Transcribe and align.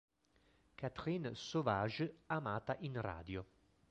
Catherine 0.77 1.35
Sauvage 1.35 2.15
amata 2.25 2.75
in 2.79 2.99
radio. 2.99 3.45